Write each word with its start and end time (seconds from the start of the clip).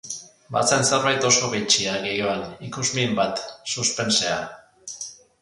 Bazen 0.53 0.85
zerbait 0.87 1.27
oso 1.29 1.49
bitxia 1.51 1.99
giroan, 2.07 2.41
ikusmin 2.69 3.15
bat, 3.21 3.45
suspensea. 3.75 4.41